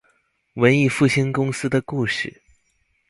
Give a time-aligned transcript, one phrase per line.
[0.55, 2.41] 文藝復興公司的故事